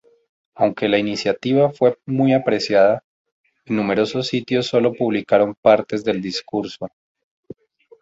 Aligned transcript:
Aunque 0.55 0.87
la 0.89 0.97
iniciativa 0.97 1.69
fue 1.69 1.95
muy 2.07 2.33
apreciada, 2.33 3.03
en 3.65 3.75
numerosos 3.75 4.25
sitios 4.25 4.65
solo 4.65 4.93
publicaron 4.93 5.53
partes 5.53 6.03
del 6.03 6.23
discurso. 6.23 6.87